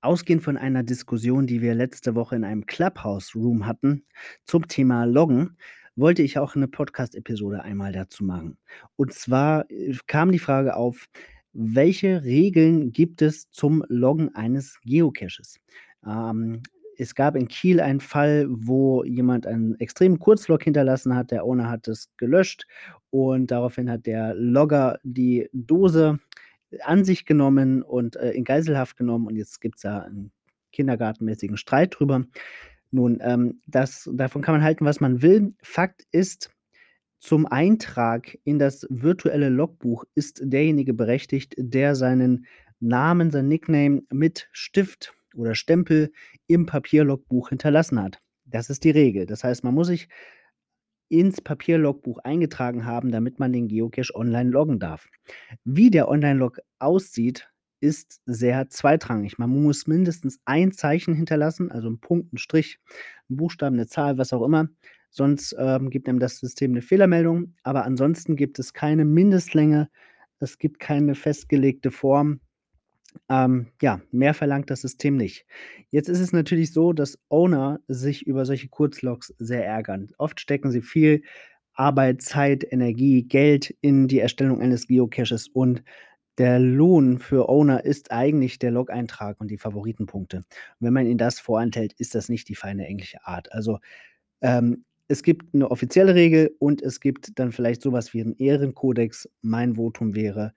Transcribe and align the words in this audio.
Ausgehend 0.00 0.42
von 0.42 0.56
einer 0.56 0.82
Diskussion, 0.82 1.46
die 1.46 1.60
wir 1.60 1.74
letzte 1.74 2.14
Woche 2.14 2.36
in 2.36 2.44
einem 2.44 2.64
Clubhouse-Room 2.64 3.66
hatten 3.66 4.04
zum 4.44 4.68
Thema 4.68 5.04
Loggen, 5.04 5.56
wollte 5.96 6.22
ich 6.22 6.38
auch 6.38 6.54
eine 6.54 6.68
Podcast-Episode 6.68 7.62
einmal 7.62 7.92
dazu 7.92 8.22
machen. 8.24 8.56
Und 8.96 9.12
zwar 9.14 9.70
äh, 9.70 9.96
kam 10.06 10.30
die 10.30 10.38
Frage 10.38 10.76
auf, 10.76 11.06
welche 11.52 12.22
Regeln 12.22 12.92
gibt 12.92 13.20
es 13.20 13.50
zum 13.50 13.84
Loggen 13.88 14.34
eines 14.34 14.78
Geocaches? 14.84 15.58
Ähm, 16.06 16.62
es 16.98 17.14
gab 17.14 17.36
in 17.36 17.48
Kiel 17.48 17.80
einen 17.80 18.00
Fall, 18.00 18.46
wo 18.48 19.04
jemand 19.04 19.46
einen 19.46 19.78
extremen 19.80 20.18
Kurzlog 20.18 20.62
hinterlassen 20.62 21.14
hat. 21.14 21.30
Der 21.30 21.44
Owner 21.44 21.68
hat 21.68 21.88
es 21.88 22.10
gelöscht 22.16 22.66
und 23.10 23.50
daraufhin 23.50 23.90
hat 23.90 24.06
der 24.06 24.34
Logger 24.34 24.98
die 25.02 25.48
Dose 25.52 26.18
an 26.82 27.04
sich 27.04 27.24
genommen 27.26 27.82
und 27.82 28.16
äh, 28.16 28.32
in 28.32 28.44
Geiselhaft 28.44 28.96
genommen 28.96 29.26
und 29.26 29.36
jetzt 29.36 29.60
gibt 29.60 29.76
es 29.76 29.82
da 29.82 30.00
einen 30.00 30.32
kindergartenmäßigen 30.72 31.56
Streit 31.56 31.96
drüber. 31.98 32.24
Nun, 32.90 33.18
ähm, 33.22 33.60
das, 33.66 34.10
davon 34.12 34.42
kann 34.42 34.54
man 34.54 34.64
halten, 34.64 34.84
was 34.84 35.00
man 35.00 35.22
will. 35.22 35.54
Fakt 35.62 36.06
ist, 36.12 36.50
zum 37.18 37.46
Eintrag 37.46 38.38
in 38.44 38.58
das 38.58 38.86
virtuelle 38.90 39.48
Logbuch 39.48 40.04
ist 40.14 40.40
derjenige 40.44 40.92
berechtigt, 40.92 41.54
der 41.56 41.94
seinen 41.94 42.46
Namen, 42.78 43.30
sein 43.30 43.48
Nickname 43.48 44.02
mit 44.12 44.48
Stift 44.52 45.15
oder 45.36 45.54
Stempel 45.54 46.12
im 46.46 46.66
Papierlogbuch 46.66 47.50
hinterlassen 47.50 48.02
hat. 48.02 48.20
Das 48.44 48.70
ist 48.70 48.84
die 48.84 48.90
Regel. 48.90 49.26
Das 49.26 49.44
heißt, 49.44 49.64
man 49.64 49.74
muss 49.74 49.88
sich 49.88 50.08
ins 51.08 51.40
Papierlogbuch 51.40 52.18
eingetragen 52.18 52.84
haben, 52.84 53.10
damit 53.10 53.38
man 53.38 53.52
den 53.52 53.68
Geocache 53.68 54.14
online 54.14 54.50
loggen 54.50 54.78
darf. 54.78 55.08
Wie 55.64 55.90
der 55.90 56.08
Online-Log 56.08 56.58
aussieht, 56.78 57.48
ist 57.80 58.20
sehr 58.26 58.68
zweitrangig. 58.68 59.38
Man 59.38 59.50
muss 59.50 59.86
mindestens 59.86 60.40
ein 60.44 60.72
Zeichen 60.72 61.14
hinterlassen, 61.14 61.70
also 61.70 61.88
ein 61.88 62.00
Punkt, 62.00 62.32
ein 62.32 62.38
Strich, 62.38 62.80
ein 63.28 63.36
Buchstaben, 63.36 63.76
eine 63.76 63.86
Zahl, 63.86 64.18
was 64.18 64.32
auch 64.32 64.44
immer. 64.44 64.68
Sonst 65.10 65.54
ähm, 65.58 65.90
gibt 65.90 66.08
einem 66.08 66.18
das 66.18 66.38
System 66.38 66.72
eine 66.72 66.82
Fehlermeldung. 66.82 67.54
Aber 67.62 67.84
ansonsten 67.84 68.36
gibt 68.36 68.58
es 68.58 68.72
keine 68.72 69.04
Mindestlänge, 69.04 69.88
es 70.38 70.58
gibt 70.58 70.80
keine 70.80 71.14
festgelegte 71.14 71.90
Form. 71.90 72.40
Ähm, 73.28 73.68
ja, 73.82 74.00
mehr 74.10 74.34
verlangt 74.34 74.70
das 74.70 74.82
System 74.82 75.16
nicht. 75.16 75.46
Jetzt 75.90 76.08
ist 76.08 76.20
es 76.20 76.32
natürlich 76.32 76.72
so, 76.72 76.92
dass 76.92 77.18
Owner 77.28 77.80
sich 77.88 78.26
über 78.26 78.44
solche 78.44 78.68
Kurzlogs 78.68 79.34
sehr 79.38 79.64
ärgern. 79.64 80.10
Oft 80.18 80.40
stecken 80.40 80.70
sie 80.70 80.82
viel 80.82 81.22
Arbeit, 81.74 82.22
Zeit, 82.22 82.64
Energie, 82.70 83.22
Geld 83.22 83.74
in 83.80 84.08
die 84.08 84.20
Erstellung 84.20 84.60
eines 84.60 84.86
Geocaches 84.86 85.48
und 85.48 85.82
der 86.38 86.58
Lohn 86.58 87.18
für 87.18 87.48
Owner 87.48 87.84
ist 87.84 88.12
eigentlich 88.12 88.58
der 88.58 88.70
Log-Eintrag 88.70 89.40
und 89.40 89.50
die 89.50 89.56
Favoritenpunkte. 89.56 90.38
Und 90.38 90.44
wenn 90.80 90.92
man 90.92 91.06
ihnen 91.06 91.18
das 91.18 91.40
vorenthält, 91.40 91.94
ist 91.94 92.14
das 92.14 92.28
nicht 92.28 92.48
die 92.48 92.54
feine 92.54 92.86
englische 92.86 93.26
Art. 93.26 93.50
Also 93.52 93.78
ähm, 94.42 94.84
es 95.08 95.22
gibt 95.22 95.54
eine 95.54 95.70
offizielle 95.70 96.14
Regel 96.14 96.54
und 96.58 96.82
es 96.82 97.00
gibt 97.00 97.38
dann 97.38 97.52
vielleicht 97.52 97.80
sowas 97.80 98.12
wie 98.12 98.20
einen 98.20 98.36
Ehrenkodex. 98.36 99.30
Mein 99.40 99.74
Votum 99.76 100.14
wäre, 100.14 100.52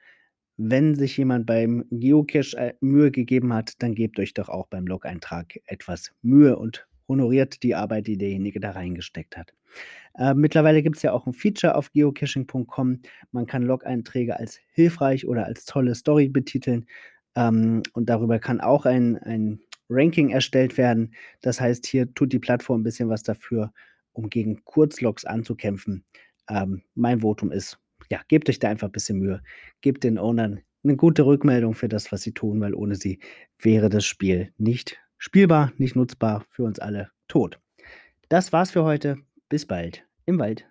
wenn 0.62 0.94
sich 0.94 1.16
jemand 1.16 1.46
beim 1.46 1.86
Geocache 1.90 2.58
äh, 2.58 2.74
Mühe 2.82 3.12
gegeben 3.12 3.54
hat, 3.54 3.82
dann 3.82 3.96
gebt 3.96 4.20
euch 4.20 4.34
doch 4.34 4.50
auch 4.50 4.68
beim 4.68 4.86
Log-Eintrag 4.86 5.58
etwas 5.66 6.12
Mühe 6.22 6.58
und 6.58 6.86
honoriert 7.08 7.64
die 7.64 7.76
Arbeit, 7.76 8.08
die 8.08 8.18
derjenige 8.18 8.60
da 8.60 8.72
reingesteckt 8.72 9.38
hat. 9.38 9.54
Äh, 10.16 10.34
mittlerweile 10.34 10.84
gibt 10.84 10.98
es 10.98 11.02
ja 11.02 11.14
auch 11.14 11.26
ein 11.26 11.32
Feature 11.32 11.76
auf 11.76 11.94
geocaching.com. 11.94 13.00
Man 13.32 13.46
kann 13.48 13.64
Log-Einträge 13.64 14.38
als 14.38 14.60
hilfreich 14.74 15.26
oder 15.26 15.46
als 15.46 15.64
tolle 15.64 15.96
Story 15.96 16.28
betiteln. 16.28 16.86
Ähm, 17.36 17.82
und 17.94 18.10
darüber 18.10 18.38
kann 18.38 18.60
auch 18.60 18.86
ein, 18.86 19.18
ein 19.18 19.62
Ranking 19.90 20.30
erstellt 20.30 20.78
werden. 20.78 21.14
Das 21.42 21.62
heißt, 21.62 21.86
hier 21.86 22.14
tut 22.14 22.34
die 22.34 22.40
Plattform 22.40 22.82
ein 22.82 22.84
bisschen 22.84 23.08
was 23.08 23.24
dafür, 23.24 23.72
um 24.12 24.30
gegen 24.30 24.66
Kurzlogs 24.66 25.24
anzukämpfen. 25.24 26.04
Ähm, 26.50 26.84
mein 26.96 27.22
Votum 27.22 27.54
ist 27.54 27.80
ja, 28.10 28.22
gebt 28.28 28.50
euch 28.50 28.60
da 28.60 28.70
einfach 28.70 28.88
ein 28.88 28.92
bisschen 28.92 29.20
Mühe. 29.20 29.42
Gebt 29.82 30.04
den 30.04 30.18
Ownern 30.18 30.62
eine 30.84 30.96
gute 30.96 31.26
Rückmeldung 31.26 31.74
für 31.74 31.90
das, 31.90 32.12
was 32.12 32.22
sie 32.22 32.34
tun, 32.34 32.62
weil 32.62 32.74
ohne 32.74 32.96
sie 32.96 33.20
wäre 33.60 33.90
das 33.90 34.06
Spiel 34.06 34.54
nicht 34.58 35.00
spielbar, 35.18 35.74
nicht 35.78 35.96
nutzbar, 35.96 36.46
für 36.50 36.64
uns 36.64 36.80
alle 36.80 37.12
tot. 37.28 37.60
Das 38.30 38.54
war's 38.54 38.72
für 38.72 38.84
heute. 38.84 39.18
Bis 39.50 39.66
bald 39.66 40.06
im 40.26 40.40
Wald. 40.40 40.66